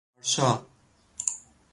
ارشا 0.21 0.51